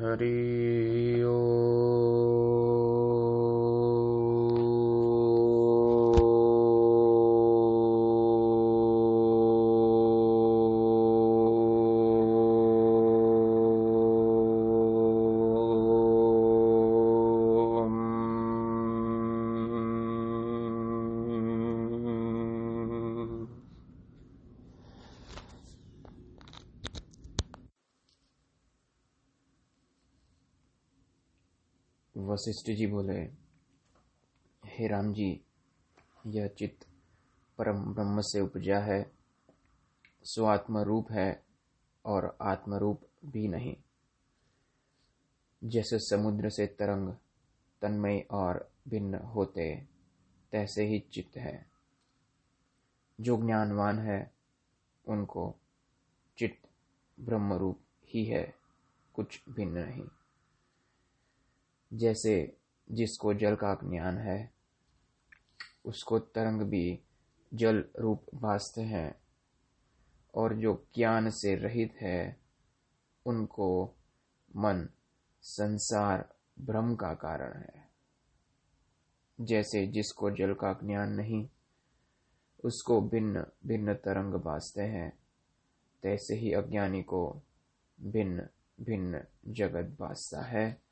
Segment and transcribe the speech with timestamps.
[0.00, 0.89] हरि
[32.40, 33.20] वशिष्ठ जी बोले,
[34.66, 35.40] हे राम जी,
[36.26, 36.86] यह चित्त
[37.58, 39.12] परम ब्रह्म से उपजा है
[40.24, 41.44] स्वात्म रूप है
[42.04, 43.76] और आत्म रूप भी नहीं।
[45.64, 47.14] जैसे समुद्र से तरंग
[47.82, 49.86] तन्मय और भिन्न होते,
[50.52, 51.70] तैसे ही चित्त है।
[53.20, 54.34] जो ज्ञानवान है,
[55.06, 55.56] उनको
[56.38, 56.68] चित्त
[57.20, 58.54] ब्रह्म रूप ही है,
[59.14, 60.08] कुछ भिन्न नहीं।
[61.92, 62.56] जैसे
[62.90, 64.52] जिसको जल का ज्ञान है,
[65.84, 67.00] उसको तरंग भी
[67.54, 69.20] जल रूप भासते हैं,
[70.34, 72.40] और जो ज्ञान से रहित है,
[73.26, 73.96] उनको
[74.56, 74.88] मन,
[75.42, 77.90] संसार भ्रम का कारण है।
[79.40, 81.48] जैसे जिसको जल का ज्ञान नहीं,
[82.64, 85.18] उसको भिन्न भिन्न तरंग भासते हैं,
[86.02, 87.42] तैसे ही अज्ञानी को
[88.00, 88.48] भिन्न
[88.80, 90.89] भिन्न जगत भासता है।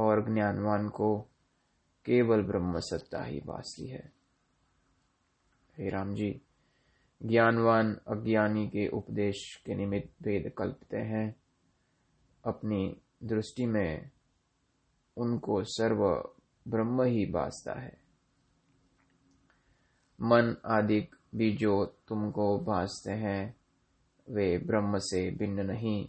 [0.00, 1.20] और ज्ञानवान को
[2.04, 4.12] केवल ब्रह्म सत्ता ही भासती है।
[5.78, 6.42] हे राम जी,
[7.22, 11.36] ज्ञानवान अज्ञानी के उपदेश के निमित्त वेद कल्पते हैं।
[12.44, 14.10] अपनी दृष्टि में
[15.16, 16.30] उनको सर्व
[16.68, 18.00] ब्रह्म ही भासता है।
[20.20, 23.56] मन आदि भी जो तुमको भासते हैं,
[24.30, 26.08] वे ब्रह्म से भिन्न नहीं,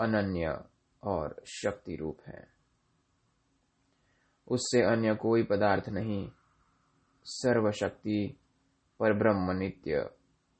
[0.00, 0.64] अनन्य
[1.02, 2.53] और शक्ति रूप है।
[4.48, 6.30] उससे अन्य कोई पदार्थ नहीं।
[7.24, 8.36] सर्वशक्ति
[9.00, 10.10] पर ब्रह्म नित्य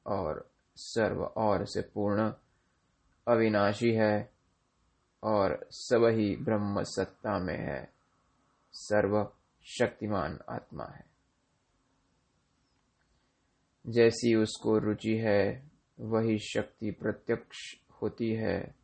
[0.06, 2.32] और सर्व और से पूर्ण
[3.28, 4.32] अविनाशी है
[5.22, 7.92] और सब ही ब्रह्म सत्ता में है।
[8.72, 9.32] सर्व
[9.64, 11.04] शक्तिमान आत्मा है।
[13.86, 15.70] जैसी उसको रुचि है,
[16.00, 18.74] वही शक्ति प्रत्यक्ष होती है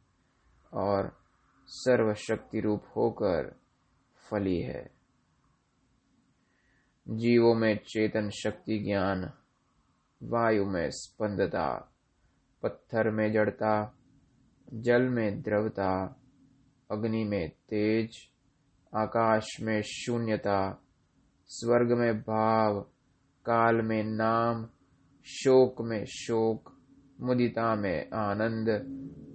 [0.74, 1.20] और
[1.66, 3.59] सर्व शक्ति रूप होकर
[4.30, 4.90] फली है।
[7.08, 9.32] जीवों में चेतन शक्ति ज्ञान,
[10.22, 11.94] वायु में स्पंदता,
[12.62, 13.94] पत्थर में जड़ता,
[14.74, 16.16] जल में द्रवता,
[16.90, 18.30] अग्नि में तेज,
[18.94, 20.82] आकाश में शून्यता,
[21.46, 22.80] स्वर्ग में भाव,
[23.46, 24.68] काल में नाम,
[25.24, 26.78] शोक में शोक,
[27.20, 28.68] मुदिता में आनंद,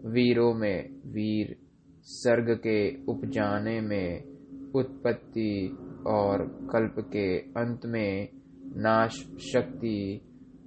[0.05, 1.57] वीरों में वीर,
[2.01, 4.34] सर्ग के उपजाने में
[4.75, 5.77] उत्पत्ति
[6.07, 8.29] और कल्प के अंत में
[8.75, 9.11] नाश,
[9.53, 10.21] शक्ति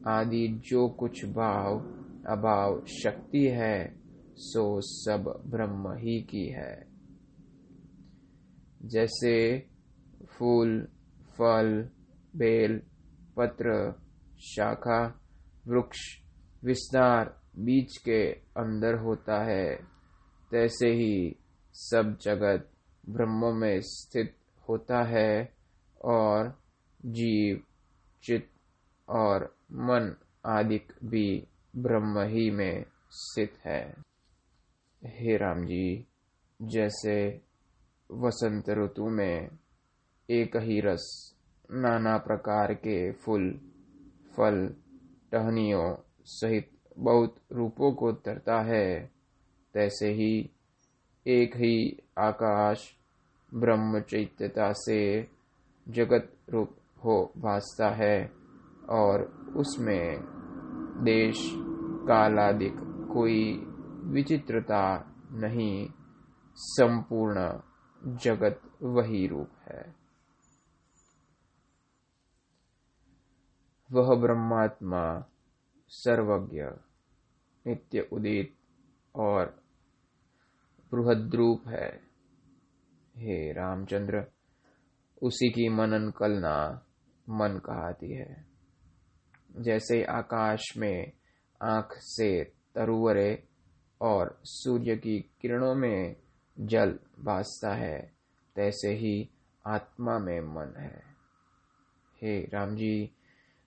[0.06, 1.78] आदि जो कुछ भाव,
[2.26, 3.96] अभाव, शक्ति है,
[4.36, 6.86] सो सब ब्रह्म ही की है।
[8.82, 9.66] जैसे
[10.38, 10.88] फूल,
[11.38, 11.88] फल,
[12.36, 12.82] बेल,
[13.36, 13.94] पत्र,
[14.40, 15.20] शाखा,
[15.68, 15.98] वृक्ष,
[16.64, 19.76] विस्तार, बीज के अंदर होता है,
[20.50, 21.36] तैसे ही
[21.72, 22.70] सब जगत
[23.08, 24.36] ब्रह्म में स्थित
[24.68, 25.52] होता है
[26.04, 26.62] और
[27.06, 27.62] जीव
[28.22, 28.50] चित
[29.08, 33.94] और मन आदि भी ब्रह्म ही में स्थित है।
[35.04, 36.06] हे राम जी,
[36.62, 37.40] जैसे
[38.12, 39.48] वसंत ऋतु में
[40.30, 41.34] एक ही रस,
[41.72, 43.60] नाना प्रकार के फूल,
[44.36, 44.74] फल,
[45.32, 49.12] टहनियों सहित बहुत रूपों को तरता है,
[49.74, 50.50] तैसे ही
[51.26, 52.97] एक ही आकाश
[53.54, 55.30] ब्रह्म चैत्यता से
[55.88, 58.32] जगत रूप हो भासता है
[58.88, 59.22] और
[59.56, 60.18] उसमें
[61.04, 61.50] देश,
[62.08, 62.74] कालादिक
[63.12, 63.56] कोई
[64.04, 65.88] विचित्रता नहीं,
[66.56, 67.60] संपूर्ण
[68.16, 69.96] जगत वही रूप है।
[73.92, 75.24] वह ब्रह्मात्मा
[75.88, 76.62] सर्वज्ञ,
[77.66, 78.54] नित्य उदित
[79.14, 79.62] और
[80.94, 82.07] बृहद्रूप है।
[83.18, 84.24] हे रामचंद्र,
[85.22, 86.84] उसी की मनन कलना
[87.28, 88.46] मन कहती है।
[89.56, 91.12] जैसे आकाश में
[91.62, 92.44] आँख से
[92.74, 93.44] तरुवरे
[94.00, 96.16] और सूर्य की किरणों में
[96.60, 98.12] जल भासता है,
[98.56, 99.30] तैसे ही
[99.66, 101.02] आत्मा में मन है।
[102.22, 103.10] हे राम जी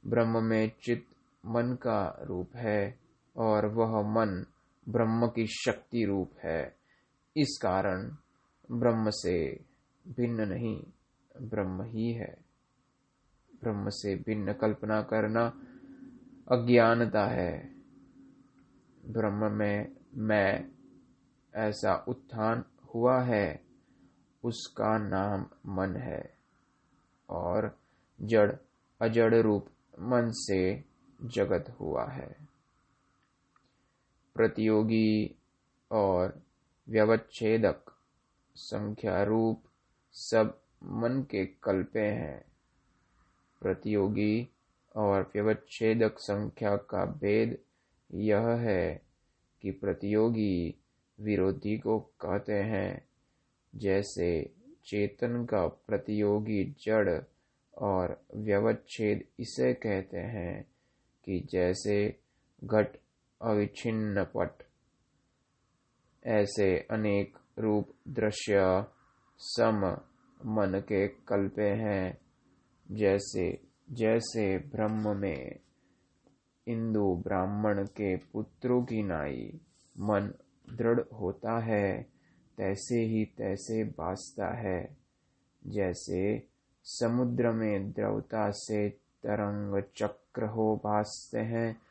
[0.07, 1.07] ब्रह्म में चित
[1.45, 2.99] मन का रूप है
[3.37, 4.45] और वह मन
[4.89, 6.75] ब्रह्म की शक्ति रूप है।
[7.37, 8.17] इस कारण
[8.71, 9.65] ब्रह्म से
[10.07, 10.83] भिन्न नहीं,
[11.41, 12.37] ब्रह्म ही है।
[13.61, 15.45] ब्रह्म से भिन्न कल्पना करना
[16.51, 17.75] अज्ञानता है।
[19.05, 20.71] ब्रह्म में मैं
[21.55, 22.63] ऐसा उत्थान
[22.95, 23.63] हुआ है,
[24.43, 26.37] उसका नाम मन है।
[27.29, 27.79] और
[28.21, 28.51] जड़,
[29.01, 29.67] अजड़ रूप
[29.99, 30.83] मन से
[31.23, 32.35] जगत हुआ है।
[34.35, 35.35] प्रतियोगी
[35.91, 36.41] और
[36.89, 38.00] व्यवच्छेदक
[38.55, 39.63] संख्या रूप
[40.11, 42.45] सब मन के कल्पे हैं।
[43.61, 44.49] प्रतियोगी
[44.95, 47.57] और व्यवच्छेदक संख्या का भेद
[48.13, 49.01] यह है
[49.61, 50.75] कि प्रतियोगी
[51.19, 53.07] विरोधी को कहते हैं,
[53.75, 54.53] जैसे
[54.85, 57.19] चेतन का प्रतियोगी जड़
[57.77, 60.63] और व्यवच्छेद इसे कहते हैं
[61.25, 62.19] कि जैसे
[62.63, 62.97] घट
[63.41, 64.63] अविच्छिन्न पट
[66.25, 68.85] ऐसे अनेक रूप दृश्य
[69.37, 69.97] सम
[70.45, 72.17] मन के कल्पे हैं।
[72.91, 73.61] जैसे
[73.91, 75.59] जैसे ब्रह्म में
[76.67, 79.59] इंदु ब्राह्मण के पुत्रों की नाई
[79.99, 80.33] मन
[80.73, 82.03] दृढ़ होता है,
[82.57, 84.97] तैसे ही तैसे बासता है।
[85.67, 86.47] जैसे
[86.83, 91.81] समुद्र में द्रवता से तरंग चक्र हो भासते हैं,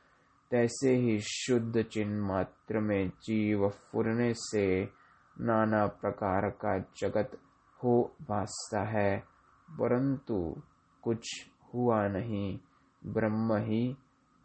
[0.51, 5.00] तैसे ही शुद्ध चिन्ह मात्र में जीव फुरने से
[5.41, 7.39] नाना प्रकार का जगत
[7.85, 9.21] हो भासता है,
[9.71, 10.63] परंतु
[11.03, 12.59] कुछ हुआ नहीं,
[13.07, 13.97] ब्रह्म ही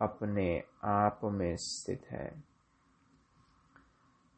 [0.02, 2.44] अपने आप में स्थित है।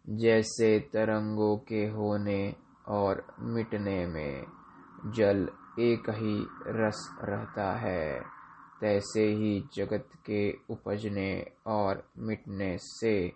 [0.09, 2.55] जैसे तरंगों के होने
[2.87, 4.45] और मिटने में
[5.11, 5.49] जल
[5.79, 8.21] एक ही रस रहता है,
[8.81, 13.33] तैसे ही जगत के उपजने और मिटने से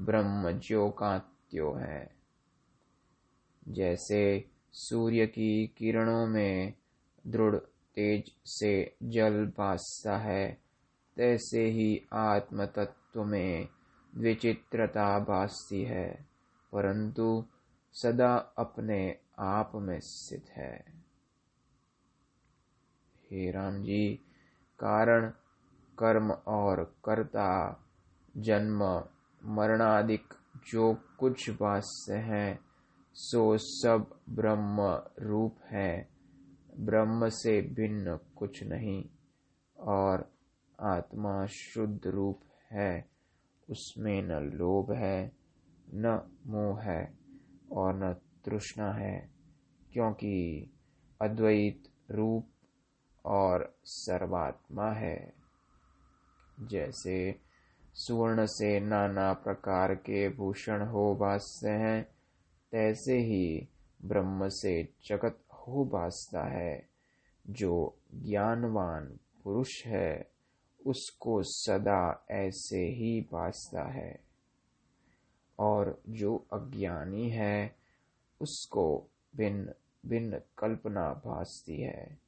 [0.00, 2.23] ब्रह्म ज्यो का त्यो है।
[3.68, 6.74] जैसे सूर्य की किरणों में
[7.26, 7.56] दृढ़
[7.94, 10.58] तेज से जल भासता है,
[11.16, 13.68] तैसे ही आत्म तत्व में
[14.16, 16.26] विचित्रता भासती है,
[16.72, 17.44] परंतु
[17.92, 20.84] सदा अपने आप में स्थित है।
[23.30, 24.14] हे राम जी,
[24.78, 25.32] कारण,
[25.98, 27.80] कर्म और कर्ता,
[28.36, 29.04] जन्म,
[29.44, 30.34] मरणादिक
[30.72, 32.73] जो कुछ भाष्य है
[33.14, 36.08] सो सब ब्रह्म रूप है।
[36.80, 39.04] ब्रह्म से भिन्न कुछ नहीं
[39.78, 40.32] और
[40.80, 42.40] आत्मा शुद्ध रूप
[42.72, 43.08] है।
[43.70, 45.32] उसमें न लोभ है,
[45.94, 47.14] न मोह है
[47.72, 48.12] और न
[48.44, 49.30] तृष्णा है,
[49.92, 50.70] क्योंकि
[51.22, 52.48] अद्वैत रूप
[53.24, 55.34] और सर्वात्मा है।
[56.60, 57.40] जैसे
[57.94, 62.13] सुवर्ण से नाना प्रकार के भूषण हो भासते हैं
[62.74, 63.68] तैसे ही
[64.04, 66.88] ब्रह्म से जगत हो भासता है।
[67.50, 70.30] जो ज्ञानवान पुरुष है,
[70.86, 74.20] उसको सदा ऐसे ही भासता है।
[75.58, 77.76] और जो अज्ञानी है,
[78.40, 79.06] उसको
[79.36, 79.74] भिन्न
[80.06, 82.18] भिन्न कल्पना भासती है।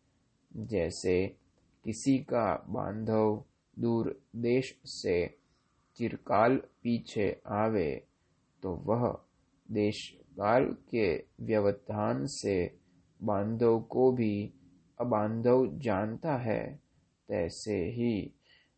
[0.56, 1.37] जैसे
[1.84, 3.44] किसी का बांधव
[3.78, 5.38] दूर देश से
[5.96, 8.06] चिरकाल पीछे आवे
[8.62, 9.20] तो वह
[9.70, 12.78] देश काल के व्यवधान से
[13.22, 14.52] बांधव को भी
[15.00, 16.81] अबांधव जानता है,
[17.28, 18.32] तैसे ही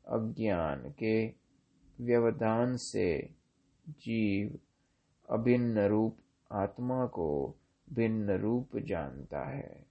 [0.09, 1.27] अज्ञान के
[2.01, 3.31] व्यवधान से
[3.89, 4.59] जीव
[5.31, 6.17] अभिन्न रूप,
[6.53, 7.55] आत्मा को
[7.93, 9.87] भिन्न रूप जानता है।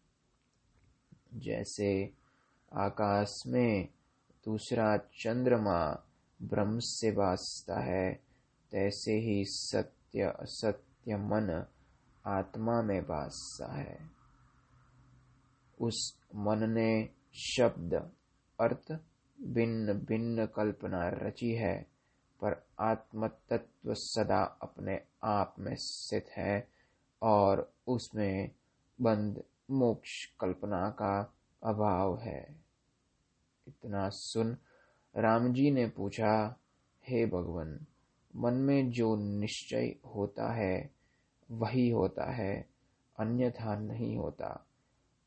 [1.34, 2.14] जैसे
[2.74, 3.90] आकाश में
[4.46, 6.04] दूसरा चंद्रमा
[6.42, 8.14] ब्रह्म से वास्ता है,
[8.72, 11.66] तैसे ही सत्य असत्य मन
[12.26, 14.10] आत्मा में वास्ता है।
[15.82, 17.94] उस मन ने शब्द,
[18.60, 19.00] अर्थ,
[19.42, 21.82] भिन्न भिन्न कल्पना रची है,
[22.42, 26.68] पर आत्म तत्व सदा अपने आप में स्थित है
[27.22, 28.52] और उसमें
[29.02, 31.34] बंद मोक्ष कल्पना का
[31.64, 32.56] अभाव है।
[33.68, 34.58] इतना सुन
[35.16, 36.56] राम जी ने पूछा,
[37.10, 37.86] हे भगवान,
[38.36, 40.97] मन में जो निश्चय होता है
[41.52, 42.70] वही होता है,
[43.20, 44.68] अन्यथा नहीं होता।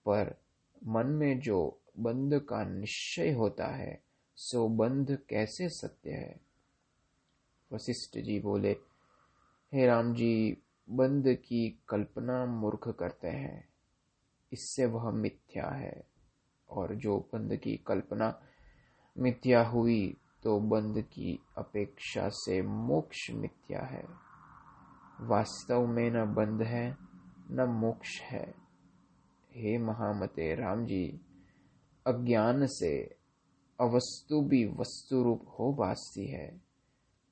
[0.06, 0.40] पर
[0.86, 4.02] मन में जो बंध का निश्चय होता है,
[4.34, 6.40] सो बंध कैसे सत्य है?
[7.72, 8.76] वशिष्ठ जी बोले,
[9.74, 10.56] हे राम जी,
[10.90, 13.68] बंध की कल्पना मूर्ख करते हैं।
[14.52, 16.10] इससे वह मिथ्या है।
[16.70, 18.42] और जो बंद की कल्पना
[19.18, 24.29] मिथ्या हुई तो बंद की अपेक्षा से मोक्ष मिथ्या है।
[25.22, 26.96] वास्तव में न बंध है,
[27.50, 28.54] न मोक्ष है।
[29.52, 31.20] हे महामते राम जी
[32.06, 33.16] अज्ञान से
[33.80, 36.60] अवस्तु भी वस्तु रूप हो भासती है,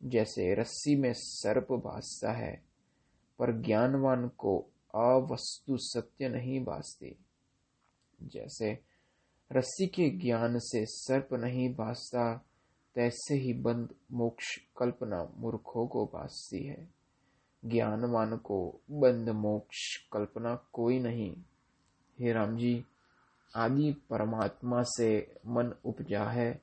[0.05, 2.63] जैसे रस्सी में सर्प भासता है,
[3.39, 4.59] पर ज्ञानवान को
[4.95, 7.19] अवस्तु सत्य नहीं भासती।
[8.23, 8.79] जैसे
[9.53, 12.45] रस्सी के ज्ञान से सर्प नहीं भासता,
[12.95, 16.98] तैसे ही बंद मोक्ष कल्पना मूर्खों को भासती है।
[17.65, 21.37] ज्ञानवान को बंद मोक्ष कल्पना कोई नहीं।
[22.21, 22.85] हे राम जी
[23.57, 26.63] आदि परमात्मा से मन उपजा है।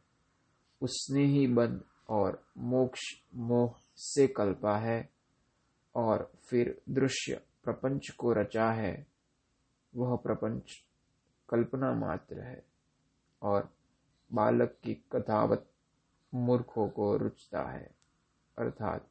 [0.81, 3.01] उसने ही बंद और मोक्ष
[3.35, 5.09] मोह से कल्पा है
[5.95, 9.07] और फिर दृश्य प्रपंच को रचा है।
[9.95, 10.83] वह प्रपंच
[11.49, 12.65] कल्पना मात्र है
[13.41, 13.73] और
[14.33, 15.71] बालक की कथावत
[16.33, 17.95] मूर्खों को रुचता है।
[18.57, 19.07] अर्थात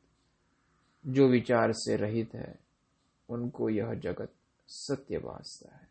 [1.07, 2.59] जो विचार से रहित है,
[3.29, 4.33] उनको यह जगत
[4.69, 5.89] सत्य भासता है।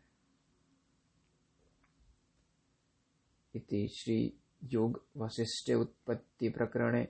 [3.54, 7.08] इति श्री योग वशिष्ठ उत्पत्ति प्रकरणे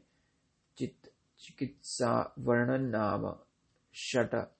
[0.76, 3.36] चित्त चिकित्सा वर्णन नाम
[3.94, 4.52] षट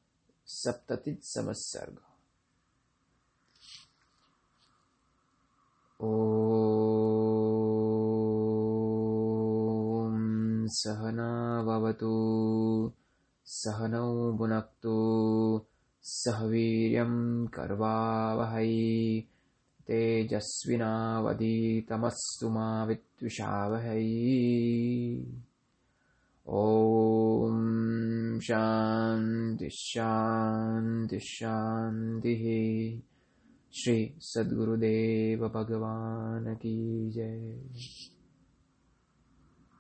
[0.47, 2.01] सप्ततित समसर्ग।
[6.01, 6.07] ॐ
[10.67, 12.13] सहनावतु
[13.45, 15.63] सहनौ भुनक्तु
[16.03, 19.23] सह वीर्यं कर्वावहै।
[19.87, 24.07] तेजस्विनावधीतमस्तु मा विद्विषावहै।
[26.49, 33.01] ॐ शान्ति शान्ति शान्तिः।
[33.73, 37.63] श्री सद्गुरुदेव भगवान की जय